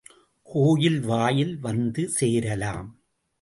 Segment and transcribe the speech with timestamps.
[0.47, 2.89] கோயில் வாயில் வந்து சேரலாம்.